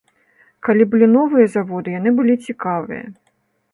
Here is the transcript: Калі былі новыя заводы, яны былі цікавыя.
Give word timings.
Калі 0.67 0.87
былі 0.93 1.09
новыя 1.17 1.47
заводы, 1.57 1.89
яны 1.99 2.09
былі 2.21 2.33
цікавыя. 2.49 3.05